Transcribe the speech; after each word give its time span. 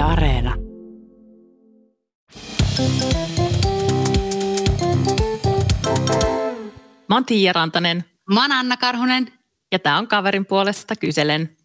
Yle 0.00 0.12
Areena. 0.12 0.54
Mä 7.08 7.16
oon 7.16 7.24
Tiia 7.24 7.52
Rantanen. 7.52 8.04
Mä 8.34 8.42
oon 8.42 8.52
Anna 8.52 8.76
Karhunen. 8.76 9.32
Ja 9.72 9.78
tää 9.78 9.98
on 9.98 10.08
kaverin 10.08 10.46
puolesta 10.46 10.96
kyselen. 10.96 11.56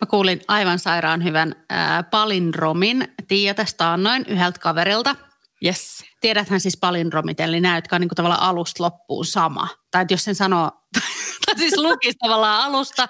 Mä 0.00 0.06
kuulin 0.10 0.40
aivan 0.48 0.78
sairaan 0.78 1.24
hyvän 1.24 1.54
äh, 1.72 2.10
palindromin 2.10 3.14
Tiia 3.28 3.54
tästä 3.54 3.92
annoin 3.92 4.24
yhdeltä 4.28 4.58
kaverilta. 4.58 5.16
Yes. 5.64 6.04
Tiedäthän 6.20 6.60
siis 6.60 6.76
palindromit, 6.76 7.40
eli 7.40 7.60
nämä, 7.60 7.76
jotka 7.76 7.96
on 7.96 8.00
niin 8.00 8.08
kuin 8.08 8.16
tavallaan 8.16 8.42
alusta 8.42 8.82
loppuun 8.82 9.26
sama. 9.26 9.68
Tai 9.90 10.04
jos 10.10 10.24
sen 10.24 10.34
sanoo, 10.34 10.70
tai 11.46 11.58
siis 11.58 11.76
lukisi 11.76 12.18
tavallaan 12.18 12.64
alusta 12.64 13.08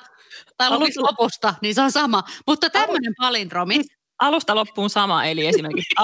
tai 0.69 0.79
lukisi 0.79 1.01
lopusta, 1.01 1.55
niin 1.63 1.75
se 1.75 1.81
on 1.81 1.93
sama. 1.93 2.23
Mutta 2.47 2.71
tämmöinen 2.71 3.15
palindromi, 3.19 3.81
Alusta 4.19 4.55
loppuun 4.55 4.91
sama, 4.91 5.25
eli 5.25 5.47
esimerkiksi 5.47 5.95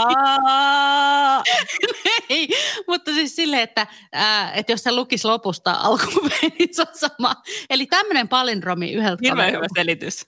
Ei, 2.30 2.48
mutta 2.86 3.10
siis 3.10 3.36
silleen, 3.36 3.62
että, 3.62 3.86
ää, 4.12 4.52
että 4.52 4.72
jos 4.72 4.82
se 4.82 4.92
lukisi 4.92 5.26
lopusta 5.26 5.72
alkuun, 5.72 6.30
niin 6.58 6.68
se 6.72 6.82
on 6.82 6.88
sama. 6.92 7.34
Eli 7.70 7.86
tämmöinen 7.86 8.28
palindromi 8.28 8.92
yhdeltä 8.92 9.20
Hirveän 9.24 9.52
hyvä 9.52 9.66
selitys. 9.76 10.26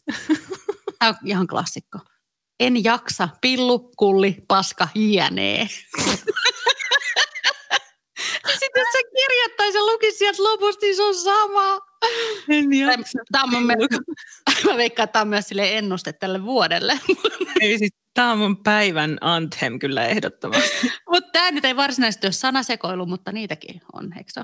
Tämä 0.98 1.08
on 1.08 1.14
ihan 1.24 1.46
klassikko. 1.46 1.98
En 2.60 2.84
jaksa, 2.84 3.28
pillu, 3.40 3.92
kulli, 3.96 4.36
paska, 4.48 4.88
jne. 4.94 5.68
Sitten 8.60 8.80
jos 8.80 8.88
se 8.92 9.02
lukisi 10.10 10.18
sieltä 10.18 10.42
lopusta, 10.42 10.86
niin 10.86 10.96
se 10.96 11.02
on 11.02 11.14
sama. 11.14 11.80
En 12.48 12.64
Tämä 13.32 13.44
on 13.44 13.66
mielestä, 13.66 13.96
mä 14.70 14.76
veikkaan, 14.76 15.04
että 15.04 15.12
tämä 15.12 15.20
on 15.20 15.28
myös 15.28 15.48
sille 15.48 15.78
ennuste 15.78 16.12
tälle 16.12 16.44
vuodelle. 16.44 17.00
Ei, 17.60 17.78
siis, 17.78 17.90
tämä 18.14 18.32
on 18.32 18.38
mun 18.38 18.62
päivän 18.62 19.18
anthem 19.20 19.78
kyllä 19.78 20.06
ehdottomasti. 20.06 20.92
mutta 21.12 21.30
tämä 21.32 21.50
nyt 21.50 21.64
ei 21.64 21.76
varsinaisesti 21.76 22.26
ole 22.26 22.32
sanasekoilu, 22.32 23.06
mutta 23.06 23.32
niitäkin 23.32 23.80
on, 23.92 24.12
eikö 24.18 24.30
se? 24.32 24.40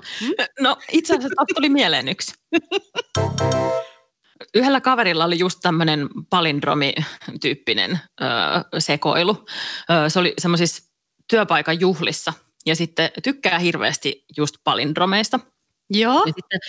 No 0.61 0.77
itse 0.92 1.14
asiassa 1.14 1.44
tuli 1.55 1.69
mieleen 1.69 2.09
yksi. 2.09 2.34
Yhdellä 4.55 4.81
kaverilla 4.81 5.25
oli 5.25 5.39
just 5.39 5.59
tämmöinen 5.62 6.09
palindromi-tyyppinen 6.31 7.98
ö, 8.20 8.27
sekoilu. 8.78 9.47
Ö, 9.91 10.11
se 10.11 10.19
oli 10.19 10.34
semmoisissa 10.39 10.92
työpaikan 11.31 11.81
juhlissa 11.81 12.33
ja 12.67 12.77
sitten 12.77 13.11
tykkää 13.22 13.59
hirveästi 13.59 14.25
just 14.37 14.56
palindromeista. 14.64 15.41
Joo. 15.91 16.23
Ja 16.27 16.33
sitten, 16.33 16.61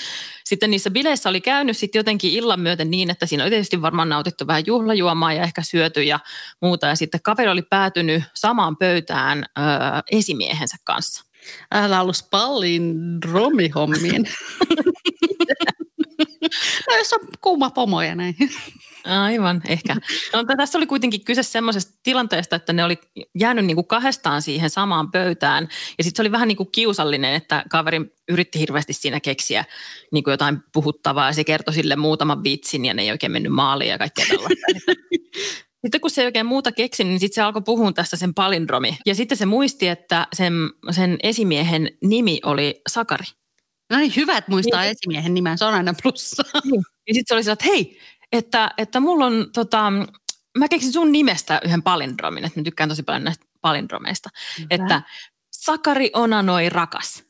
sitten 0.44 0.72
niissä 0.72 0.92
bileissä 0.92 1.30
oli 1.30 1.42
käynyt 1.42 1.78
sitten 1.78 2.00
jotenkin 2.00 2.32
illan 2.32 2.60
myöten 2.60 2.92
niin, 2.92 3.10
että 3.10 3.26
siinä 3.26 3.44
oli 3.44 3.50
tietysti 3.50 3.82
varmaan 3.82 4.09
nautittu 4.09 4.48
vähän 4.48 4.64
juhlajuomaa 4.66 5.34
ja 5.34 5.44
ehkä 5.44 5.62
syöty 5.62 6.04
ja 6.04 6.20
muuta. 6.62 6.88
Ja 6.88 6.96
sitten 6.96 7.22
kaveri 7.24 7.50
oli 7.50 7.62
päätynyt 7.62 8.24
samaan 8.34 8.78
pöytään 8.78 9.46
ö, 9.58 9.62
esimiehensä 10.12 10.78
kanssa. 10.84 11.26
Älä 11.72 12.02
ollut 12.02 12.28
palindromihommiin. 12.32 14.24
no 16.90 16.96
jos 16.98 17.14
on 17.14 17.20
kuuma 17.42 17.70
pomo 17.70 18.02
ja 18.02 18.16
näin. 18.16 18.36
Aivan, 19.08 19.61
ehkä. 19.67 19.95
No, 20.33 20.44
tässä 20.58 20.77
oli 20.77 20.86
kuitenkin 20.88 21.23
kyse 21.25 21.44
semmoisesta 21.44 22.00
tilanteesta, 22.03 22.55
että 22.55 22.73
ne 22.73 22.83
oli 22.83 22.97
jäänyt 23.39 23.66
niin 23.66 23.75
kuin 23.75 23.88
kahdestaan 23.88 24.41
siihen 24.41 24.69
samaan 24.69 25.11
pöytään. 25.11 25.67
Ja 25.97 26.03
sitten 26.03 26.17
se 26.17 26.22
oli 26.22 26.31
vähän 26.31 26.47
niin 26.47 26.58
kuin 26.58 26.72
kiusallinen, 26.72 27.33
että 27.33 27.63
kaveri 27.69 28.02
yritti 28.30 28.59
hirveästi 28.59 28.94
siinä 28.94 29.19
keksiä 29.19 29.66
niin 30.11 30.23
kuin 30.23 30.31
jotain 30.31 30.59
puhuttavaa. 30.73 31.28
Ja 31.28 31.33
se 31.33 31.44
kertoi 31.44 31.73
sille 31.73 31.95
muutaman 31.95 32.44
vitsin 32.44 32.85
ja 32.85 32.94
ne 32.94 33.02
ei 33.02 33.11
oikein 33.11 33.31
mennyt 33.31 33.52
maaliin 33.53 33.89
ja 33.89 33.97
kaikkea 33.97 34.25
tällaista. 34.30 34.66
Sitten 35.81 36.02
kun 36.02 36.09
se 36.09 36.22
ei 36.22 36.25
oikein 36.25 36.45
muuta 36.45 36.72
keksi, 36.72 37.03
niin 37.03 37.19
sitten 37.19 37.35
se 37.35 37.41
alkoi 37.41 37.61
puhua 37.61 37.91
tästä 37.91 38.16
sen 38.17 38.33
palindromi. 38.33 38.97
Ja 39.05 39.16
sitten 39.16 39.38
se 39.38 39.45
muisti, 39.45 39.88
että 39.88 40.28
sen, 40.33 40.53
sen 40.91 41.17
esimiehen 41.23 41.91
nimi 42.03 42.39
oli 42.45 42.81
Sakari. 42.89 43.25
No 43.91 43.97
niin, 43.97 44.13
hyvä, 44.16 44.38
että 44.38 44.51
muistaa 44.51 44.81
Niin. 44.81 44.91
esimiehen 44.91 45.34
nimen, 45.34 45.57
se 45.57 45.66
on 45.66 45.73
aina 45.73 45.94
plussa. 46.03 46.44
Ja 47.07 47.13
sitten 47.13 47.23
se 47.28 47.34
oli 47.34 47.44
sillä, 47.44 47.53
että 47.53 47.66
hei, 47.66 48.00
että, 48.32 48.72
että 48.78 49.00
mulla 49.00 49.26
on, 49.26 49.46
tota, 49.54 49.92
mä 50.58 50.68
keksin 50.70 50.94
sun 50.94 51.12
nimestä 51.12 51.62
yhden 51.66 51.84
palindromin, 51.84 52.46
että 52.46 52.60
mä 52.60 52.64
tykkään 52.64 52.90
tosi 52.90 53.04
paljon 53.04 53.24
näistä 53.24 53.46
palindromeista. 53.62 54.30
Hyvä. 54.60 54.68
Että 54.70 55.02
Sakari 55.52 56.10
onanoi 56.14 56.70
rakas. 56.70 57.24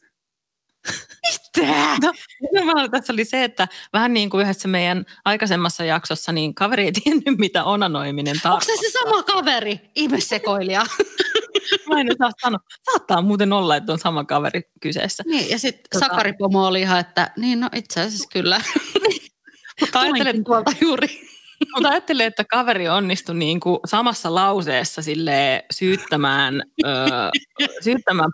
Mitä? 1.58 1.98
No, 2.02 2.88
tässä 2.92 3.14
oli 3.14 3.26
se, 3.26 3.44
että 3.44 3.68
vähän 3.94 4.14
niin 4.14 4.30
kuin 4.30 4.44
yhdessä 4.44 4.68
meidän 4.68 5.06
aikaisemmassa 5.26 5.84
jaksossa, 5.86 6.32
niin 6.32 6.56
kaveri 6.56 6.86
ei 6.86 6.92
tiennyt, 6.92 7.38
mitä 7.38 7.64
onanoiminen 7.64 8.32
Onko 8.46 8.62
se 8.62 8.68
tarkoittaa. 8.68 8.76
se 8.76 8.92
sama 8.92 9.24
kaveri? 9.24 9.80
Ihmesekoilija. 9.96 10.86
Mä 11.90 12.02
en 12.02 12.08
osaa 12.12 12.32
sanoa. 12.42 12.60
Saattaa 12.92 13.22
muuten 13.22 13.54
olla, 13.54 13.76
että 13.76 13.92
on 13.94 14.00
sama 14.00 14.24
kaveri 14.24 14.62
kyseessä. 14.82 15.24
niin, 15.28 15.50
ja 15.50 15.60
sitten 15.60 15.84
Tota- 15.96 16.00
Sakari 16.00 16.34
Pomo 16.34 16.68
oli 16.68 16.82
ihan, 16.82 17.00
että 17.00 17.32
niin 17.38 17.60
no 17.60 17.70
itse 17.76 18.02
asiassa 18.02 18.30
kyllä. 18.34 18.62
Mutta 19.82 20.00
ajattelen, 20.00 20.44
tuolta 20.44 20.72
juuri. 20.82 21.08
Mutta 21.76 21.90
ajattelen, 21.90 22.28
että 22.28 22.44
kaveri 22.44 22.90
onnistui 22.90 23.36
niin 23.36 23.60
kuin 23.60 23.80
samassa 23.86 24.36
lauseessa 24.36 25.02
sille 25.02 25.66
syyttämään, 25.72 26.64
öö, 26.86 27.30
syyttämään 27.84 28.30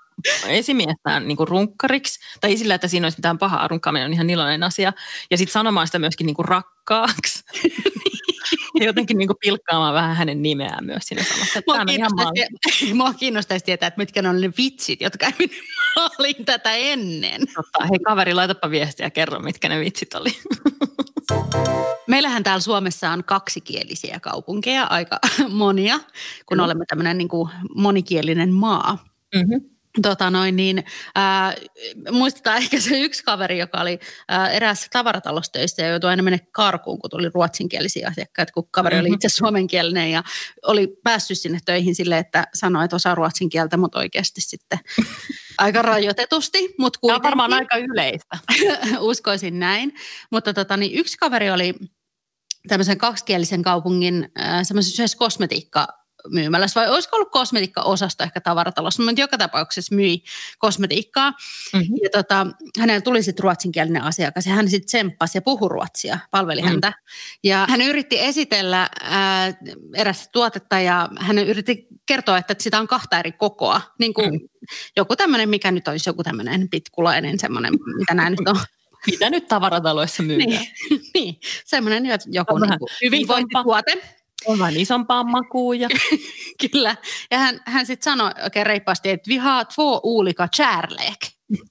esimiestään 0.48 1.28
niin 1.28 1.38
kuin 1.38 1.48
runkkariksi. 1.48 2.20
Tai 2.42 2.50
ei 2.50 2.58
sillä, 2.58 2.76
että 2.76 2.88
siinä 2.88 3.06
olisi 3.06 3.18
mitään 3.18 3.38
pahaa. 3.38 3.68
Runkkaaminen 3.68 4.06
on 4.06 4.14
ihan 4.14 4.30
iloinen 4.30 4.64
asia. 4.64 4.94
Ja 5.32 5.38
sitten 5.38 5.54
sanomaan 5.54 5.88
sitä 5.88 6.00
myöskin 6.00 6.26
niin 6.26 6.36
kuin 6.36 6.46
rakkaaksi. 6.46 7.44
ja 8.80 8.86
jotenkin 8.86 9.18
niin 9.18 9.28
kuin 9.28 9.38
pilkkaamaan 9.42 9.94
vähän 9.94 10.16
hänen 10.16 10.42
nimeään 10.42 10.86
myös 10.86 11.04
siinä 11.04 11.24
samassa. 11.24 11.62
Mua 11.68 11.76
ihan 11.76 11.88
kiinnostaisi, 11.88 12.94
mua 12.94 13.14
kiinnostaisi 13.14 13.66
tietää, 13.66 13.88
että 13.88 13.98
mitkä 13.98 14.22
ne 14.22 14.30
on 14.30 14.42
ne 14.42 14.52
vitsit, 14.58 15.02
jotka 15.02 15.32
maaliin 15.96 16.46
tätä 16.46 16.72
ennen. 16.72 17.42
Totta. 17.56 17.86
Hei 17.90 18.00
kaveri, 18.06 18.34
laitapa 18.34 18.70
viestiä 18.70 19.06
ja 19.06 19.10
kerro, 19.10 19.40
mitkä 19.40 19.70
ne 19.70 19.80
vitsit 19.80 20.14
oli. 20.14 20.38
Meillähän 22.08 22.44
täällä 22.44 22.60
Suomessa 22.60 23.12
on 23.12 23.24
kaksikielisiä 23.24 24.20
kaupunkeja, 24.20 24.84
aika 24.84 25.20
monia, 25.50 25.98
kun 26.00 26.06
Kyllä. 26.50 26.64
olemme 26.64 26.86
tämmöinen 26.88 27.18
niin 27.18 27.28
kuin 27.28 27.50
monikielinen 27.76 28.54
maa. 28.54 28.98
Mm-hmm. 29.36 29.73
Tota 30.02 30.30
noin, 30.30 30.56
niin, 30.56 30.84
ää, 31.16 31.54
muistetaan 32.12 32.58
ehkä 32.58 32.80
se 32.80 33.00
yksi 33.00 33.24
kaveri, 33.24 33.60
joka 33.60 33.82
oli 33.82 34.00
ää, 34.30 34.50
eräässä 34.50 34.88
tavaratalossa 34.92 35.52
töissä 35.52 35.82
ja 35.82 35.88
joutui 35.90 36.10
aina 36.10 36.24
mennä 36.24 36.40
karkuun, 36.52 37.00
kun 37.00 37.10
tuli 37.10 37.30
ruotsinkielisiä 37.34 38.08
asiakkaita, 38.08 38.54
kun 38.54 38.68
kaveri 38.72 39.00
oli 39.00 39.08
Mhm. 39.08 39.14
itse 39.14 39.30
suomenkielinen 39.30 40.12
ja 40.12 40.24
oli 40.68 40.88
päässyt 41.04 41.38
sinne 41.40 41.60
töihin 41.66 41.96
silleen, 41.96 42.20
että 42.20 42.48
sanoi, 42.54 42.84
että 42.86 42.96
osaa 42.96 43.16
ruotsin 43.16 43.50
kieltä, 43.50 43.78
mutta 43.78 44.00
oikeasti 44.00 44.42
sitten 44.42 44.80
aika 45.58 45.82
rajoitetusti, 45.82 46.76
mutta 46.80 47.00
Tämä 47.02 47.14
on 47.16 47.22
kuitenkin 47.22 47.24
varmaan 47.24 47.54
aika 47.54 47.78
yleistä. 47.78 48.38
uskoisin 49.00 49.60
näin. 49.60 49.94
Mutta 50.32 50.54
tota, 50.54 50.78
niin 50.78 51.00
yksi 51.00 51.18
kaveri 51.18 51.52
oli 51.52 51.74
tämmöisen 52.68 52.98
kaksikielisen 52.98 53.62
kaupungin 53.62 54.32
äh, 54.40 54.60
semmoisessa 54.64 55.18
kosmetiikka 55.18 55.88
myymälässä, 56.30 56.80
vai 56.82 56.90
olisiko 56.90 57.16
ollut 57.16 57.32
kosmetiikka-osasto 57.32 58.24
ehkä 58.24 58.42
tavaratalossa, 58.42 59.04
mutta 59.04 59.22
joka 59.22 59.38
tapauksessa 59.38 59.96
myi 59.96 60.24
kosmetiikkaa. 60.58 61.32
Mm-hmm. 61.74 61.96
Ja 62.04 62.10
tota, 62.10 62.48
hänellä 62.80 63.02
tuli 63.02 63.24
sitten 63.24 63.44
ruotsinkielinen 63.44 64.04
asiakas 64.04 64.46
ja 64.46 64.54
hän 64.54 64.70
sitten 64.70 64.86
tsemppasi 64.86 65.38
ja 65.38 65.42
puhui 65.42 65.70
ruotsia, 65.70 66.20
palveli 66.32 66.62
Mm. 66.62 66.68
häntä. 66.68 66.94
Ja 67.44 67.66
hän 67.70 67.82
yritti 67.82 68.20
esitellä 68.20 68.90
ää, 69.04 69.54
erästä 69.96 70.26
tuotetta 70.32 70.80
ja 70.80 71.10
hän 71.20 71.40
yritti 71.40 71.88
kertoa, 72.06 72.38
että 72.38 72.56
sitä 72.60 72.80
on 72.80 72.88
kahta 72.88 73.20
eri 73.20 73.32
kokoa. 73.32 73.82
Niin 74.00 74.14
kuin 74.14 74.30
Mm. 74.32 74.40
joku 74.98 75.16
tämmöinen, 75.16 75.50
mikä 75.50 75.72
nyt 75.72 75.88
olisi 75.88 76.10
joku 76.10 76.24
tämmöinen 76.24 76.70
pitkulainen 76.70 77.40
semmoinen, 77.40 77.74
mitä 77.98 78.14
nämä 78.14 78.30
nyt 78.30 78.40
on. 78.48 78.56
Mitä 79.12 79.30
nyt 79.30 79.48
tavarataloissa 79.48 80.24
myydään? 80.24 80.50
Niin, 80.50 80.70
niin. 81.14 81.36
semmoinen 81.66 82.06
jo- 82.06 82.16
joku 82.26 82.58
niin 82.58 82.72
hyvinvointituote. 83.04 83.92
On 84.46 84.60
vähän 84.60 84.78
isompaa 84.78 85.24
makuun 85.24 85.80
ja 85.80 85.90
Kyllä. 86.72 86.96
Ja 87.32 87.38
hän, 87.38 87.62
hän 87.66 87.86
sitten 87.86 88.04
sanoi 88.04 88.32
oikein 88.44 88.66
reippaasti, 88.66 89.10
että 89.10 89.28
vi 89.30 89.38
har 89.38 89.66
två 89.66 90.00
olika 90.04 90.48
kärlek. 90.58 91.20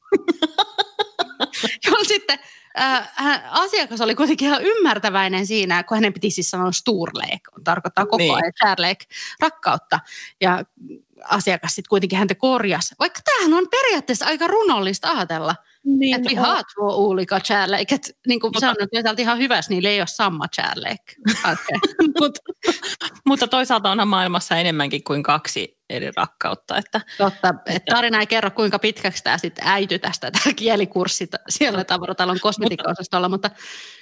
Jolloin 1.87 2.07
sitten 2.07 2.39
äh, 2.81 3.11
hän, 3.15 3.43
asiakas 3.51 4.01
oli 4.01 4.15
kuitenkin 4.15 4.49
ihan 4.49 4.63
ymmärtäväinen 4.63 5.47
siinä, 5.47 5.83
kun 5.83 5.97
hänen 5.97 6.13
piti 6.13 6.31
siis 6.31 6.51
sanoa 6.51 6.73
storlek, 6.73 7.41
tarkoittaa 7.65 8.05
koko 8.07 8.17
Niin. 8.17 8.35
ajan 8.35 8.53
kärlek, 8.61 8.99
rakkautta. 9.41 10.01
Ja 10.41 10.65
asiakas 11.25 11.75
sitten 11.75 11.89
kuitenkin 11.89 12.19
häntä 12.19 12.35
korjasi. 12.35 12.95
Vaikka 12.99 13.21
tämähän 13.25 13.55
on 13.55 13.69
periaatteessa 13.71 14.27
aika 14.27 14.47
runollista 14.47 15.11
ajatella. 15.11 15.55
niin, 15.85 16.17
Että 16.17 16.29
vi 16.31 16.35
har 16.35 16.65
två 16.65 16.87
olika 17.09 17.41
kärlek. 17.49 17.93
Että 17.93 18.11
niin 18.27 18.41
kuin 18.41 18.53
Mutta- 18.55 18.75
nyt 18.81 19.05
täältä 19.05 19.23
ihan 19.23 19.39
hyvässä, 19.39 19.71
niillä 19.71 19.89
ei 19.89 20.01
ole 20.01 20.07
sama 20.07 20.45
kärlek. 20.57 21.01
Okay. 21.53 21.79
Mut, 22.21 22.39
Mutta 23.27 23.49
toisaalta 23.49 23.91
onhan 23.91 24.09
maailmassa 24.09 24.57
enemmänkin 24.57 25.05
kuin 25.05 25.23
kaksi 25.23 25.83
eri 25.91 26.11
rakkautta. 26.17 26.77
Että, 26.77 27.01
Totta, 27.19 27.55
että 27.67 27.95
tarina 27.95 28.21
ei 28.21 28.27
kerro 28.27 28.51
kuinka 28.51 28.79
pitkäksi 28.79 29.25
tämä 29.25 29.39
sitten 29.39 29.65
äity 29.67 29.99
tästä, 29.99 30.31
tämä 30.31 30.55
kielikurssi 30.55 31.29
siellä 31.49 31.85
tavaratalon 31.85 32.41
kosmetiikkaosastolla, 32.41 33.29
mutta... 33.29 33.51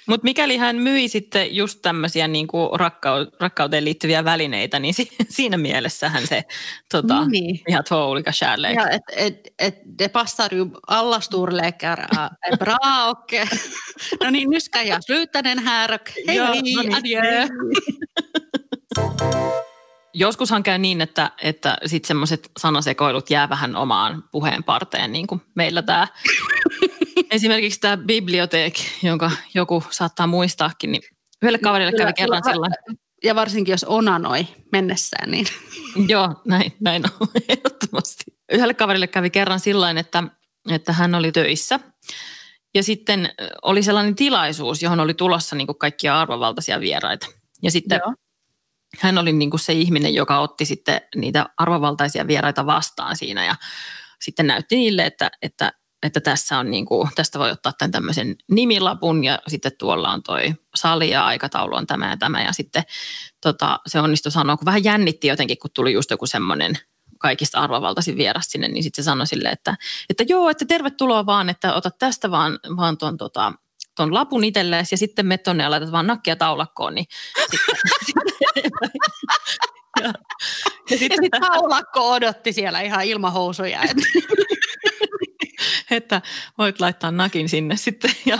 Mutta 0.07 0.23
mikäli 0.23 0.57
hän 0.57 0.75
myi 0.75 1.07
sitten 1.07 1.55
just 1.55 1.79
tämmöisiä 1.81 2.27
niin 2.27 2.47
kuin 2.47 2.69
rakkau- 2.79 3.37
rakkauteen 3.39 3.85
liittyviä 3.85 4.23
välineitä, 4.23 4.79
niin 4.79 4.93
si- 4.93 5.11
siinä 5.29 5.57
mielessähän 5.57 6.27
se 6.27 6.43
tota, 6.91 7.25
niin. 7.25 7.59
ihan 7.67 7.83
två 7.83 7.95
olika 7.95 8.31
kärlek. 8.39 8.75
Ja, 8.75 8.89
et, 8.89 9.01
et, 9.15 9.53
et 9.59 9.75
det 9.99 10.11
passar 10.11 10.55
ju 10.55 10.65
alla 10.87 11.19
storlekar 11.19 11.99
bra 12.59 13.09
och 13.09 13.31
no 14.23 14.29
niin, 14.29 14.49
nu 14.49 14.61
ska 14.61 14.83
jag 14.83 15.03
sluta 15.03 15.41
den 15.41 15.59
här 15.59 15.93
och 15.93 16.09
hej, 16.27 16.37
ja, 16.37 16.45
hej, 16.45 16.55
no 16.55 16.61
niin, 16.61 16.95
adjö. 16.95 17.47
Joskushan 20.13 20.63
käy 20.63 20.77
niin, 20.77 21.01
että, 21.01 21.31
että 21.43 21.77
sitten 21.85 22.07
semmoiset 22.07 22.51
sanasekoilut 22.59 23.29
jää 23.29 23.49
vähän 23.49 23.75
omaan 23.75 24.23
puheen 24.31 24.63
parteen, 24.63 25.11
niin 25.11 25.27
kuin 25.27 25.41
meillä 25.55 25.81
tämä 25.81 26.07
esimerkiksi 27.31 27.79
tämä 27.79 27.97
biblioteek, 27.97 28.73
jonka 29.03 29.31
joku 29.53 29.83
saattaa 29.89 30.27
muistaakin, 30.27 30.91
niin 30.91 31.01
yhdelle 31.41 31.59
kaverille 31.59 31.97
kävi 31.97 32.13
kerran 32.13 32.43
sillä 32.43 32.67
Ja 33.23 33.35
varsinkin 33.35 33.73
jos 33.73 33.83
onanoi 33.83 34.47
mennessään, 34.71 35.31
niin... 35.31 35.45
Joo, 36.11 36.41
näin, 36.45 36.73
näin 36.79 37.03
on 37.05 37.27
ehdottomasti. 37.49 38.23
Yhdelle 38.51 38.73
kaverille 38.73 39.07
kävi 39.07 39.29
kerran 39.29 39.59
sillä 39.59 39.91
että, 39.91 40.23
että 40.71 40.93
hän 40.93 41.15
oli 41.15 41.31
töissä 41.31 41.79
ja 42.73 42.83
sitten 42.83 43.29
oli 43.61 43.83
sellainen 43.83 44.15
tilaisuus, 44.15 44.83
johon 44.83 44.99
oli 44.99 45.13
tulossa 45.13 45.55
niin 45.55 45.67
kaikkia 45.77 46.21
arvovaltaisia 46.21 46.79
vieraita. 46.79 47.27
Ja 47.63 47.71
sitten 47.71 48.01
Joo 48.05 48.13
hän 48.99 49.17
oli 49.17 49.33
niin 49.33 49.49
kuin 49.49 49.59
se 49.59 49.73
ihminen, 49.73 50.13
joka 50.13 50.39
otti 50.39 50.65
sitten 50.65 51.01
niitä 51.15 51.45
arvovaltaisia 51.57 52.27
vieraita 52.27 52.65
vastaan 52.65 53.17
siinä 53.17 53.45
ja 53.45 53.55
sitten 54.21 54.47
näytti 54.47 54.75
niille, 54.75 55.05
että, 55.05 55.31
että, 55.41 55.73
että 56.03 56.19
tässä 56.19 56.59
on 56.59 56.71
niin 56.71 56.85
kuin, 56.85 57.09
tästä 57.15 57.39
voi 57.39 57.51
ottaa 57.51 57.73
tämän 57.77 57.91
tämmöisen 57.91 58.35
nimilapun 58.51 59.23
ja 59.23 59.39
sitten 59.47 59.71
tuolla 59.77 60.11
on 60.11 60.23
toi 60.23 60.53
sali 60.75 61.09
ja 61.09 61.25
aikataulu 61.25 61.75
on 61.75 61.87
tämä 61.87 62.09
ja 62.09 62.17
tämä 62.17 62.43
ja 62.43 62.51
sitten 62.51 62.83
tota, 63.41 63.79
se 63.87 63.99
onnistui 63.99 64.31
sanoa, 64.31 64.57
kun 64.57 64.65
vähän 64.65 64.83
jännitti 64.83 65.27
jotenkin, 65.27 65.57
kun 65.57 65.71
tuli 65.73 65.93
just 65.93 66.11
joku 66.11 66.25
semmoinen 66.25 66.77
kaikista 67.17 67.59
arvovaltaisin 67.59 68.17
vieras 68.17 68.45
sinne, 68.45 68.67
niin 68.67 68.83
sitten 68.83 69.03
se 69.03 69.05
sanoi 69.05 69.27
sille, 69.27 69.49
että, 69.49 69.75
että 70.09 70.23
joo, 70.27 70.49
että 70.49 70.65
tervetuloa 70.65 71.25
vaan, 71.25 71.49
että 71.49 71.73
ota 71.73 71.91
tästä 71.91 72.31
vaan, 72.31 72.59
vaan 72.77 72.97
tuon 72.97 73.17
tota, 73.17 73.53
ton 73.95 74.13
lapun 74.13 74.43
itselleesi 74.43 74.93
ja 74.93 74.97
sitten 74.97 75.25
me 75.25 75.37
tonne 75.37 75.63
ja 75.63 75.71
laitat 75.71 75.91
vaan 75.91 76.07
nakkia 76.07 76.35
taulakkoon, 76.35 76.95
niin 76.95 77.05
sitten, 78.05 78.33
ja, 80.01 80.13
ja 80.89 80.97
sitten 80.97 81.19
sit 81.23 81.31
taulakko 81.41 82.11
odotti 82.11 82.53
siellä 82.53 82.81
ihan 82.81 83.05
ilman 83.05 83.33
housuja. 83.33 83.81
Että. 83.81 84.03
että 85.97 86.21
voit 86.57 86.79
laittaa 86.79 87.11
nakin 87.11 87.49
sinne 87.49 87.75
sitten. 87.75 88.11
Ja, 88.25 88.37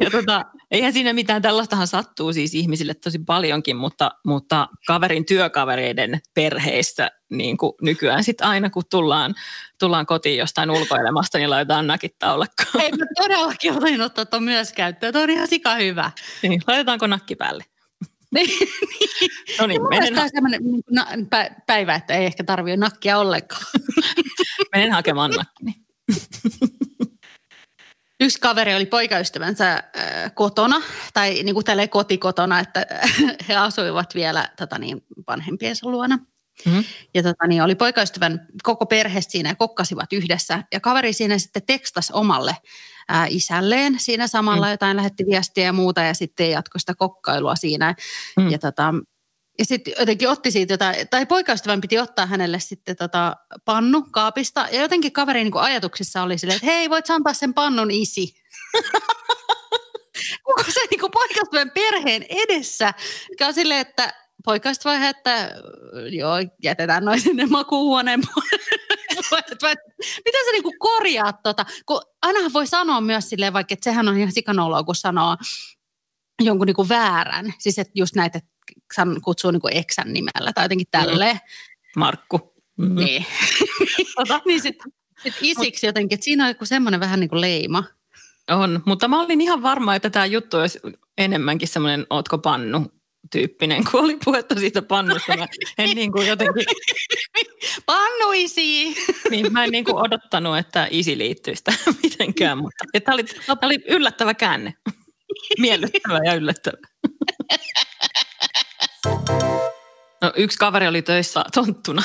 ja 0.00 0.10
tota, 0.10 0.44
eihän 0.70 0.92
siinä 0.92 1.12
mitään, 1.12 1.42
tällaistahan 1.42 1.86
sattuu 1.86 2.32
siis 2.32 2.54
ihmisille 2.54 2.94
tosi 2.94 3.18
paljonkin, 3.18 3.76
mutta, 3.76 4.10
mutta 4.26 4.68
kaverin 4.86 5.26
työkavereiden 5.26 6.20
perheissä 6.34 7.10
niin 7.30 7.56
kuin 7.56 7.72
nykyään 7.82 8.24
sitten 8.24 8.46
aina 8.46 8.70
kun 8.70 8.82
tullaan, 8.90 9.34
tullaan 9.78 10.06
kotiin 10.06 10.38
jostain 10.38 10.70
ulkoilemasta, 10.70 11.38
niin 11.38 11.50
laitetaan 11.50 11.86
nakit 11.86 12.18
taulakkoon. 12.18 12.84
Ei 12.84 12.92
mä 12.92 13.06
todellakin 13.22 13.76
otin 13.76 14.00
ottaa 14.00 14.26
tuon 14.26 14.42
myös 14.42 14.72
käyttöön, 14.72 15.12
tuo 15.12 15.22
on 15.22 15.30
ihan 15.30 15.48
sika 15.48 15.74
hyvä. 15.74 16.10
Niin, 16.42 16.62
laitetaanko 16.66 17.06
nakki 17.06 17.36
päälle? 17.36 17.64
Niin. 18.34 18.68
no 19.60 19.66
niin, 19.66 19.88
menen... 19.88 20.14
Tämä 20.14 20.24
on 20.24 20.30
sellainen 20.34 20.60
niin 20.64 21.28
päivä, 21.66 21.94
että 21.94 22.14
ei 22.14 22.26
ehkä 22.26 22.44
tarvitse 22.44 22.76
nakkia 22.76 23.18
ollenkaan. 23.18 23.62
menen 24.74 24.92
hakemaan 24.92 25.30
nakkini. 25.30 25.74
Yksi 28.20 28.40
kaveri 28.40 28.74
oli 28.74 28.86
poikaystävänsä 28.86 29.72
äh, 29.72 29.82
kotona, 30.34 30.82
tai 31.14 31.42
niin 31.42 31.54
kuin 31.54 31.64
kotikotona, 31.90 32.60
että 32.60 32.86
he 33.48 33.56
asuivat 33.56 34.14
vielä 34.14 34.48
tota 34.56 34.78
niin, 34.78 35.04
vanhempiensa 35.28 35.90
luona. 35.90 36.18
Mm-hmm. 36.66 36.84
Ja 37.14 37.22
tota, 37.22 37.46
niin 37.46 37.62
oli 37.62 37.74
poikaystävän 37.74 38.46
koko 38.62 38.86
perhe 38.86 39.20
siinä 39.20 39.48
ja 39.48 39.54
kokkasivat 39.54 40.12
yhdessä. 40.12 40.62
Ja 40.72 40.80
kaveri 40.80 41.12
siinä 41.12 41.38
sitten 41.38 41.62
tekstasi 41.66 42.12
omalle 42.12 42.56
ää, 43.08 43.26
isälleen 43.28 43.96
siinä 43.98 44.26
samalla, 44.26 44.66
mm. 44.66 44.70
jotain 44.70 44.96
lähetti 44.96 45.24
viestiä 45.30 45.64
ja 45.64 45.72
muuta 45.72 46.00
ja 46.00 46.14
sitten 46.14 46.50
jatkoi 46.50 46.80
sitä 46.80 46.94
kokkailua 46.94 47.56
siinä. 47.56 47.94
Mm. 48.36 48.50
Ja 48.50 48.58
tota, 48.58 48.94
ja 49.58 49.64
sitten 49.64 49.94
jotenkin 49.98 50.28
otti 50.28 50.50
siitä 50.50 50.72
jotain, 50.72 51.08
tai 51.08 51.26
poikaystävän 51.26 51.80
piti 51.80 51.98
ottaa 51.98 52.26
hänelle 52.26 52.60
sitten 52.60 52.96
tota 52.96 53.36
pannu 53.64 54.02
kaapista. 54.02 54.68
Ja 54.72 54.80
jotenkin 54.80 55.12
kaverin 55.12 55.44
niin 55.44 55.56
ajatuksissa 55.56 56.22
oli 56.22 56.38
silleen, 56.38 56.56
että 56.56 56.66
hei, 56.66 56.90
voit 56.90 57.10
antaa 57.10 57.34
sen 57.34 57.54
pannun 57.54 57.90
isi. 57.90 58.34
Kuka 60.44 60.64
se 60.70 60.80
niin 60.90 61.10
poikaystävän 61.12 61.70
perheen 61.70 62.26
edessä, 62.28 62.94
joka 63.30 63.46
on 63.46 63.54
silleen, 63.54 63.80
että 63.80 64.14
poikaystävä 64.44 65.08
että 65.08 65.50
joo, 66.10 66.34
jätetään 66.62 67.04
noin 67.04 67.20
sinne 67.20 67.46
makuuhuoneen 67.46 68.20
Miten 70.24 70.44
sä 70.44 70.52
niinku 70.52 70.72
korjaat 70.78 71.36
tota? 71.42 71.66
Kun 71.86 72.00
ainahan 72.22 72.52
voi 72.52 72.66
sanoa 72.66 73.00
myös 73.00 73.28
silleen, 73.28 73.52
vaikka 73.52 73.72
että 73.72 73.84
sehän 73.84 74.08
on 74.08 74.18
ihan 74.18 74.32
sikanoloa, 74.32 74.84
kun 74.84 74.94
sanoo 74.94 75.36
jonkun 76.42 76.66
niinku 76.66 76.88
väärän. 76.88 77.54
Siis 77.58 77.78
että 77.78 77.92
just 77.94 78.14
näitä, 78.14 78.38
että 78.38 78.50
kutsuu 79.24 79.50
niinku 79.50 79.68
eksän 79.70 80.12
nimellä 80.12 80.52
tai 80.52 80.64
jotenkin 80.64 80.86
tälleen. 80.90 81.36
Mm. 81.36 82.00
Markku. 82.00 82.54
Mm-hmm. 82.76 82.94
Niin. 82.96 83.26
tota, 84.16 84.40
niin 84.46 84.60
sitten 84.60 84.92
sit 85.22 85.34
isiksi 85.42 85.86
jotenkin, 85.86 86.16
että 86.16 86.24
siinä 86.24 86.44
on 86.44 86.50
joku 86.50 86.66
semmoinen 86.66 87.00
vähän 87.00 87.20
niin 87.20 87.30
kuin 87.30 87.40
leima. 87.40 87.84
On, 88.50 88.82
mutta 88.86 89.08
mä 89.08 89.22
olin 89.22 89.40
ihan 89.40 89.62
varma, 89.62 89.94
että 89.94 90.10
tämä 90.10 90.26
juttu 90.26 90.56
olisi 90.56 90.80
enemmänkin 91.18 91.68
semmoinen 91.68 92.06
ootko 92.10 92.38
pannu 92.38 92.92
tyyppinen, 93.30 93.84
kun 93.90 94.00
oli 94.00 94.18
puhetta 94.24 94.54
siitä 94.54 94.82
pannusta. 94.82 95.36
Mä 95.36 95.46
en 95.78 95.90
niin 95.96 96.12
kuin 96.12 96.26
jotenkin... 96.26 96.64
Pannuisi! 97.86 98.96
niin, 99.30 99.52
mä 99.52 99.64
en 99.64 99.70
niin 99.70 99.84
kuin 99.84 99.96
odottanut, 99.96 100.58
että 100.58 100.88
isi 100.90 101.18
liittyisi 101.18 101.64
tähän 101.64 101.94
mitenkään, 102.02 102.58
mutta 102.58 102.84
tämä 103.04 103.14
oli, 103.14 103.24
oli 103.62 103.84
yllättävä 103.88 104.34
käänne. 104.34 104.74
Miellyttävä 105.58 106.20
ja 106.24 106.34
yllättävä. 106.34 106.76
No, 110.24 110.32
yksi 110.36 110.58
kaveri 110.58 110.88
oli 110.88 111.02
töissä 111.02 111.44
tonttuna. 111.54 112.02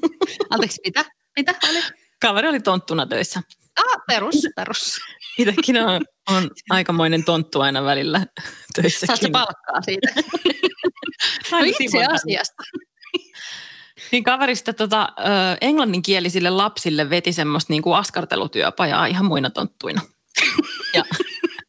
Anteeksi, 0.50 0.80
mitä? 0.84 1.04
Mitä 1.36 1.54
oli? 1.70 1.78
Kaveri 2.20 2.48
oli 2.48 2.60
tonttuna 2.60 3.06
töissä. 3.06 3.42
Ah, 3.76 4.02
perus, 4.06 4.34
perus. 4.56 5.00
Itsekin 5.38 5.76
on, 5.76 6.04
on 6.30 6.50
aikamoinen 6.70 7.24
tonttu 7.24 7.60
aina 7.60 7.84
välillä 7.84 8.26
töissäkin. 8.74 9.16
Saat 9.16 9.32
palkkaa 9.32 9.82
siitä. 9.84 10.08
no 11.52 11.58
itse 11.64 12.04
asiasta. 12.04 12.62
Niin 14.12 14.24
kaverista 14.24 14.72
tota, 14.72 15.08
englanninkielisille 15.60 16.50
lapsille 16.50 17.10
veti 17.10 17.32
semmoista 17.32 17.72
niinku 17.72 17.92
askartelutyöpajaa 17.92 19.06
ihan 19.06 19.24
muina 19.24 19.50
tonttuina. 19.50 20.00
Ja 20.94 21.04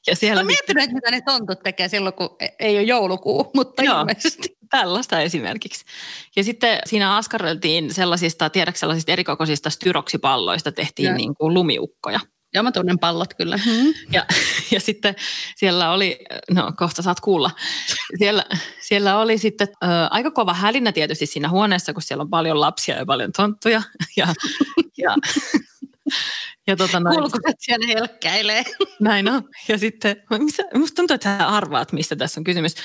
ja 0.07 0.15
siellä 0.21 0.43
Mä 0.43 0.47
miettinyt, 0.47 0.83
että 0.83 0.95
mitä 0.95 1.12
ne 1.12 1.21
tontut 1.21 1.59
tekee 1.63 1.89
silloin, 1.89 2.15
kun 2.15 2.35
e- 2.39 2.47
ei 2.59 2.77
ole 2.77 2.83
joulukuu, 2.83 3.51
mutta 3.53 3.83
Joo, 3.83 4.00
ilmeisesti. 4.00 4.57
Tällaista 4.77 5.21
esimerkiksi. 5.21 5.85
Ja 6.35 6.43
sitten 6.43 6.79
siinä 6.85 7.15
askarreltiin 7.15 7.93
sellaisista, 7.93 8.49
tiedätkö 8.49 8.79
sellaisista 8.79 9.11
erikokoisista 9.11 9.69
styroksipalloista 9.69 10.71
tehtiin 10.71 11.07
ja. 11.07 11.13
niin 11.13 11.35
kuin 11.35 11.53
lumiukkoja. 11.53 12.19
Joo, 12.53 12.63
mä 12.63 12.71
tunnen 12.71 12.99
pallot 12.99 13.33
kyllä. 13.33 13.57
Hmm. 13.65 13.93
Ja, 14.11 14.25
ja 14.71 14.79
sitten 14.79 15.15
siellä 15.55 15.91
oli, 15.91 16.19
no 16.51 16.73
kohta 16.77 17.01
saat 17.01 17.19
kuulla, 17.19 17.51
siellä, 18.17 18.45
siellä 18.81 19.19
oli 19.19 19.37
sitten 19.37 19.67
ö, 19.83 19.87
aika 20.11 20.31
kova 20.31 20.53
hälinä 20.53 20.91
tietysti 20.91 21.25
siinä 21.25 21.49
huoneessa, 21.49 21.93
kun 21.93 22.01
siellä 22.01 22.21
on 22.21 22.29
paljon 22.29 22.61
lapsia 22.61 22.95
ja 22.95 23.05
paljon 23.05 23.31
tonttuja. 23.31 23.81
Ja, 24.17 24.27
ja 24.97 25.15
ja 26.67 26.75
tota 26.75 27.00
noin, 27.00 27.15
Kulkuset 27.15 27.55
siellä 27.60 27.88
helkkäilee. 27.88 28.63
Näin 29.00 29.29
on. 29.29 29.50
Ja 29.67 29.77
sitten, 29.77 30.15
missä, 30.39 30.63
musta 30.75 30.95
tuntuu, 30.95 31.15
että 31.15 31.29
hän 31.29 31.48
arvaat, 31.48 31.91
mistä 31.91 32.15
tässä 32.15 32.39
on 32.39 32.43
kysymys. 32.43 32.75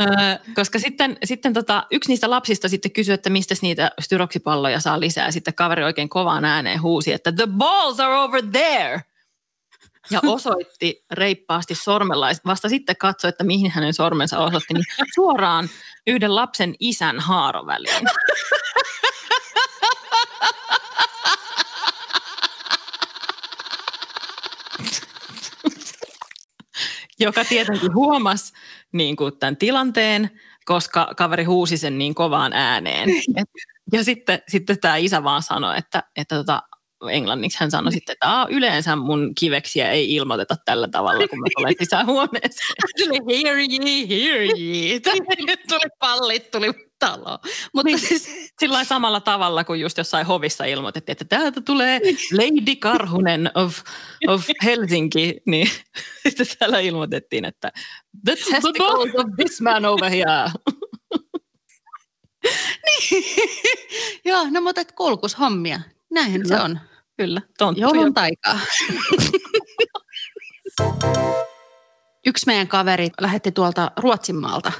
Öö, 0.00 0.08
koska 0.54 0.78
sitten, 0.78 1.16
sitten 1.24 1.52
tota, 1.52 1.86
yksi 1.90 2.10
niistä 2.10 2.30
lapsista 2.30 2.68
sitten 2.68 2.92
kysyi, 2.92 3.14
että 3.14 3.30
mistä 3.30 3.54
niitä 3.62 3.90
styroksipalloja 4.00 4.80
saa 4.80 5.00
lisää. 5.00 5.30
Sitten 5.30 5.54
kaveri 5.54 5.84
oikein 5.84 6.08
kovaan 6.08 6.44
ääneen 6.44 6.82
huusi, 6.82 7.12
että 7.12 7.32
the 7.32 7.46
balls 7.46 8.00
are 8.00 8.14
over 8.14 8.42
there. 8.52 9.00
Ja 10.10 10.20
osoitti 10.26 11.04
reippaasti 11.10 11.74
sormella. 11.74 12.28
Vasta 12.46 12.68
sitten 12.68 12.96
katsoi, 12.96 13.28
että 13.28 13.44
mihin 13.44 13.70
hänen 13.70 13.94
sormensa 13.94 14.38
osoitti, 14.38 14.74
niin 14.74 14.84
suoraan 15.14 15.68
yhden 16.06 16.34
lapsen 16.34 16.74
isän 16.80 17.20
haaroväliin. 17.20 18.04
joka 27.20 27.44
tietenkin 27.44 27.94
huomasi 27.94 28.52
niin 28.92 29.16
kuin 29.16 29.38
tämän 29.38 29.56
tilanteen, 29.56 30.30
koska 30.64 31.12
kaveri 31.16 31.44
huusi 31.44 31.76
sen 31.76 31.98
niin 31.98 32.14
kovaan 32.14 32.52
ääneen. 32.52 33.08
Ja 33.92 34.04
sitten, 34.04 34.42
sitten 34.48 34.80
tämä 34.80 34.96
isä 34.96 35.24
vaan 35.24 35.42
sanoi, 35.42 35.78
että, 35.78 36.02
että 36.16 36.36
tota, 36.36 36.62
englanniksi 37.10 37.60
hän 37.60 37.70
sanoi 37.70 37.92
sitten, 37.92 38.12
että 38.12 38.46
yleensä 38.50 38.96
mun 38.96 39.32
kiveksiä 39.40 39.90
ei 39.90 40.14
ilmoiteta 40.14 40.56
tällä 40.64 40.88
tavalla, 40.88 41.28
kun 41.28 41.40
mä 41.40 41.46
tulen 41.56 41.74
sisähuoneeseen. 41.78 42.74
Tuli 42.98 43.42
hear 43.42 43.56
ye, 43.56 44.08
hear 44.08 44.40
ye. 44.58 45.00
Tuli 45.68 45.90
pallit, 45.98 46.50
tuli 46.50 46.89
talo. 47.00 47.38
Mutta 47.74 47.86
niin, 47.86 47.98
siis... 47.98 48.28
Sillä 48.60 48.84
samalla 48.84 49.20
tavalla 49.20 49.64
kuin 49.64 49.80
just 49.80 49.98
jossain 49.98 50.26
hovissa 50.26 50.64
ilmoitettiin, 50.64 51.12
että 51.12 51.24
täältä 51.24 51.60
tulee 51.60 52.00
Lady 52.32 52.76
Karhunen 52.76 53.50
of, 53.54 53.78
of 54.26 54.48
Helsinki, 54.64 55.40
niin 55.46 55.70
sitten 56.28 56.46
täällä 56.58 56.80
ilmoitettiin, 56.80 57.44
että 57.44 57.72
the 58.24 58.36
testicles 58.36 59.14
of 59.14 59.26
this 59.36 59.60
man 59.60 59.84
over 59.84 60.10
here. 60.10 60.50
niin. 62.86 63.24
Joo, 64.24 64.46
no 64.50 64.60
mutta 64.60 64.80
et 64.80 64.92
kulkushommia. 64.92 65.80
Näinhän 66.10 66.48
se 66.48 66.60
on. 66.60 66.80
Kyllä, 67.16 67.40
tonttu. 67.58 67.80
Joulun 67.80 68.14
taikaa. 68.14 68.60
Yksi 72.26 72.46
meidän 72.46 72.68
kaveri 72.68 73.10
lähetti 73.20 73.52
tuolta 73.52 73.92
Ruotsinmaalta 73.96 74.72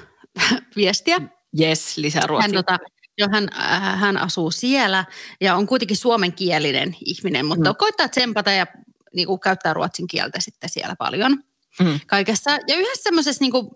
viestiä. 0.76 1.20
Yes, 1.60 1.96
lisää 1.96 2.26
ruotsia. 2.26 2.48
Hän, 2.48 2.52
tota, 2.52 2.78
jo, 3.18 3.28
hän, 3.32 3.48
äh, 3.60 4.00
hän 4.00 4.16
asuu 4.16 4.50
siellä 4.50 5.04
ja 5.40 5.56
on 5.56 5.66
kuitenkin 5.66 5.96
suomenkielinen 5.96 6.96
ihminen, 7.04 7.46
mutta 7.46 7.70
mm. 7.70 7.76
koittaa 7.76 8.08
tsempata 8.08 8.50
ja 8.50 8.66
niin 9.14 9.26
kuin, 9.26 9.40
käyttää 9.40 9.74
ruotsin 9.74 10.06
kieltä 10.06 10.40
sitten 10.40 10.70
siellä 10.70 10.96
paljon 10.96 11.38
mm. 11.80 12.00
kaikessa. 12.06 12.50
Ja 12.50 12.76
yhdessä 12.76 13.02
semmoisessa, 13.02 13.44
niin 13.44 13.52
kuin, 13.52 13.66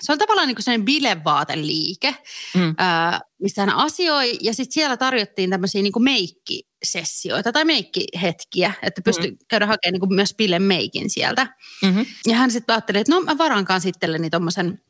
se 0.00 0.12
on 0.12 0.18
tavallaan 0.18 0.48
niin 0.48 0.62
sellainen 0.62 0.84
bilevaateliike, 0.84 2.14
mm. 2.54 2.74
ää, 2.78 3.20
missä 3.42 3.62
hän 3.62 3.76
asioi 3.76 4.38
ja 4.42 4.54
sitten 4.54 4.72
siellä 4.72 4.96
tarjottiin 4.96 5.50
tämmöisiä 5.50 5.82
niin 5.82 5.92
meikkisessioita 6.02 7.52
tai 7.52 7.64
meikkihetkiä, 7.64 8.72
että 8.82 9.02
pystyi 9.02 9.30
mm. 9.30 9.36
käydä 9.48 9.66
hakemaan 9.66 9.92
niin 9.92 10.00
kuin 10.00 10.14
myös 10.14 10.34
meikin 10.58 11.10
sieltä. 11.10 11.46
Mm-hmm. 11.82 12.06
Ja 12.26 12.36
hän 12.36 12.50
sitten 12.50 12.72
ajatteli, 12.72 12.98
että 12.98 13.12
no 13.12 13.20
mä 13.20 13.38
varaan 13.38 13.66
itselleni 13.86 14.30
tuommoisen 14.30 14.80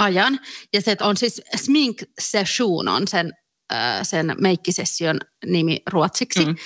ajan. 0.00 0.40
Ja 0.72 0.80
se 0.82 0.96
on 1.00 1.16
siis 1.16 1.42
Smink 1.56 2.02
Session 2.18 2.88
on 2.88 3.08
sen, 3.08 3.32
äh, 3.72 4.00
sen 4.02 4.34
meikkisession 4.40 5.20
nimi 5.46 5.82
ruotsiksi. 5.86 6.44
Mm. 6.44 6.56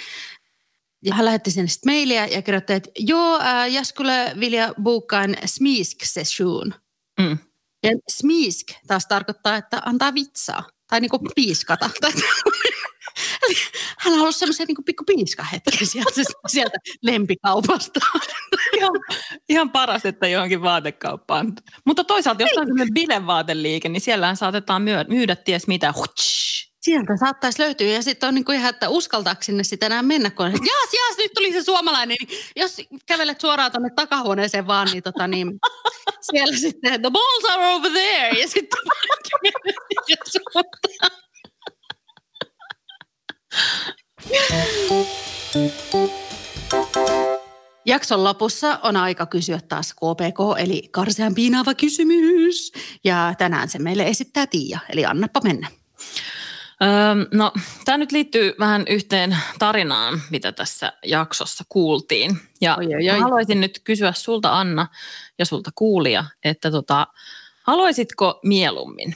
Ja 1.02 1.14
hän 1.14 1.24
lähetti 1.24 1.50
sinne 1.50 1.68
sitten 1.68 1.92
mailia 1.92 2.26
ja 2.26 2.42
kirjoitti, 2.42 2.72
että 2.72 2.90
joo, 2.98 3.40
äh, 3.40 3.72
jag 3.72 3.86
skulle 3.86 4.32
vilja 4.40 4.74
boka 4.82 5.22
en 5.22 5.36
smisk-session. 5.44 6.74
Mm. 7.20 7.38
Ja 7.82 7.90
smisk 8.10 8.66
taas 8.86 9.06
tarkoittaa, 9.06 9.56
että 9.56 9.82
antaa 9.84 10.14
vitsaa 10.14 10.68
tai 10.88 11.00
niinku 11.00 11.18
piiskata. 11.34 11.90
Eli 13.42 13.54
hän 14.04 14.18
halusi 14.18 14.38
semmoisen 14.38 14.66
niin 14.66 14.84
pikku 14.84 15.04
piiskahetken 15.04 15.86
sieltä, 15.86 16.22
sieltä 16.46 16.78
lempikaupasta. 17.02 18.00
ihan, 18.76 18.92
ihan 19.48 19.70
paras, 19.70 20.06
että 20.06 20.28
johonkin 20.28 20.62
vaatekauppaan. 20.62 21.52
Mutta 21.84 22.04
toisaalta, 22.04 22.42
jos 22.42 22.50
on 22.56 22.66
sellainen 22.66 22.94
bilevaateliike, 22.94 23.88
niin 23.88 24.00
siellähän 24.00 24.36
saatetaan 24.36 24.82
myydä, 24.82 25.04
myydä 25.08 25.36
ties 25.36 25.66
mitä. 25.66 25.94
Sieltä 26.80 27.16
saattaisi 27.16 27.62
löytyä 27.62 27.86
ja 27.86 28.02
sitten 28.02 28.28
on 28.28 28.34
niin 28.34 28.44
kuin 28.44 28.58
ihan, 28.58 28.70
että 28.70 28.88
uskaltaako 28.88 29.42
sinne 29.42 29.64
sitä 29.64 29.86
enää 29.86 30.02
mennä, 30.02 30.30
kun 30.30 30.46
jaas, 30.46 30.94
jaas, 30.94 31.18
nyt 31.18 31.32
tuli 31.34 31.52
se 31.52 31.62
suomalainen. 31.62 32.16
Niin 32.20 32.38
jos 32.56 32.76
kävelet 33.06 33.40
suoraan 33.40 33.72
tuonne 33.72 33.90
takahuoneeseen 33.96 34.66
vaan, 34.66 34.88
niin, 34.92 35.02
tota, 35.02 35.26
niin 35.26 35.60
siellä 36.20 36.56
sitten 36.56 37.00
the 37.00 37.10
balls 37.10 37.44
are 37.52 37.66
over 37.66 37.90
there 37.90 38.40
ja 38.40 38.48
sitten 38.48 38.80
Jakson 47.86 48.24
lopussa 48.24 48.78
on 48.82 48.96
aika 48.96 49.26
kysyä 49.26 49.60
taas 49.68 49.94
KPK, 49.94 50.58
eli 50.58 50.88
karsean 50.90 51.34
piinaava 51.34 51.74
kysymys. 51.74 52.72
Ja 53.04 53.34
tänään 53.38 53.68
se 53.68 53.78
meille 53.78 54.06
esittää 54.06 54.46
Tiia, 54.46 54.78
eli 54.88 55.04
annappa 55.04 55.40
mennä. 55.44 55.68
Öö, 56.82 57.28
no, 57.32 57.52
tämä 57.84 57.98
nyt 57.98 58.12
liittyy 58.12 58.54
vähän 58.58 58.84
yhteen 58.88 59.36
tarinaan, 59.58 60.22
mitä 60.30 60.52
tässä 60.52 60.92
jaksossa 61.04 61.64
kuultiin. 61.68 62.38
Ja 62.60 62.76
oi, 62.76 62.86
oi, 62.86 63.10
oi. 63.10 63.18
haluaisin 63.18 63.60
nyt 63.60 63.80
kysyä 63.84 64.12
sulta 64.12 64.58
Anna 64.58 64.86
ja 65.38 65.46
sulta 65.46 65.70
kuulia, 65.74 66.24
että 66.44 66.70
tota, 66.70 67.06
haluaisitko 67.62 68.40
mieluummin, 68.42 69.14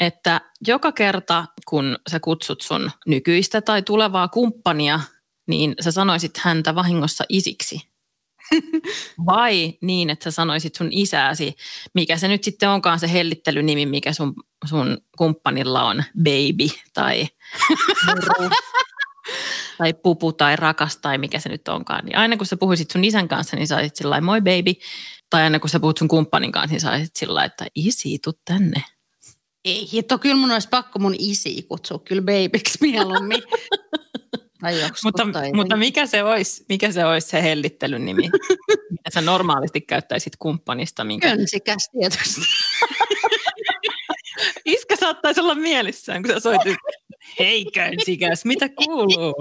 että 0.00 0.40
joka 0.66 0.92
kerta 0.92 1.44
kun 1.68 1.98
sä 2.10 2.20
kutsut 2.20 2.60
sun 2.60 2.90
nykyistä 3.06 3.60
tai 3.60 3.82
tulevaa 3.82 4.28
kumppania, 4.28 5.00
niin 5.46 5.74
sä 5.80 5.92
sanoisit 5.92 6.38
häntä 6.38 6.74
vahingossa 6.74 7.24
isiksi. 7.28 7.88
Vai 9.26 9.78
niin, 9.80 10.10
että 10.10 10.24
sä 10.24 10.30
sanoisit 10.30 10.74
sun 10.74 10.88
isääsi, 10.90 11.56
mikä 11.94 12.16
se 12.16 12.28
nyt 12.28 12.44
sitten 12.44 12.68
onkaan 12.68 13.00
se 13.00 13.12
hellittelynimi, 13.12 13.86
mikä 13.86 14.12
sun, 14.12 14.34
sun 14.64 14.98
kumppanilla 15.18 15.84
on, 15.84 16.04
baby 16.16 16.68
tai 16.94 17.28
muru, 18.06 18.50
tai 19.78 19.94
pupu 19.94 20.32
tai 20.32 20.56
rakas 20.56 20.96
tai 20.96 21.18
mikä 21.18 21.38
se 21.38 21.48
nyt 21.48 21.68
onkaan. 21.68 22.04
Niin 22.04 22.18
aina 22.18 22.36
kun 22.36 22.46
sä 22.46 22.56
puhuisit 22.56 22.90
sun 22.90 23.04
isän 23.04 23.28
kanssa, 23.28 23.56
niin 23.56 23.66
saisit 23.66 23.96
sillä 23.96 24.20
moi 24.20 24.40
baby. 24.40 24.72
Tai 25.30 25.42
aina 25.42 25.58
kun 25.58 25.70
sä 25.70 25.80
puhut 25.80 25.98
sun 25.98 26.08
kumppanin 26.08 26.52
kanssa, 26.52 26.72
niin 26.72 26.80
saisit 26.80 27.16
sillä 27.16 27.44
että 27.44 27.66
isi, 27.74 28.18
tuu 28.18 28.32
tänne. 28.44 28.84
Ei, 29.64 29.88
hitto, 29.92 30.18
kyllä 30.18 30.36
mun 30.36 30.50
olisi 30.50 30.68
pakko 30.68 30.98
mun 30.98 31.14
isi 31.18 31.62
kutsua 31.62 31.98
kyllä 31.98 32.22
babyksi 32.22 32.78
mieluummin. 32.86 33.42
mutta, 35.04 35.26
mutta 35.54 35.76
mikä, 35.76 36.06
se 36.06 36.22
olisi, 36.22 36.64
mikä 36.68 36.92
se 36.92 37.04
olisi 37.04 37.28
se 37.28 37.42
hellittelyn 37.42 38.04
nimi, 38.04 38.22
mitä 38.90 39.10
sä 39.14 39.20
normaalisti 39.20 39.80
käyttäisit 39.80 40.32
kumppanista? 40.38 41.04
Minkä... 41.04 41.28
Könsikäs 41.28 41.90
tietysti. 41.92 42.40
Iskä 44.64 44.96
saattaisi 44.96 45.40
olla 45.40 45.54
mielissään, 45.54 46.22
kun 46.22 46.32
sä 46.32 46.40
soitit, 46.40 46.76
hei 47.38 47.64
könsikäs, 47.74 48.44
mitä 48.44 48.68
kuuluu? 48.68 49.34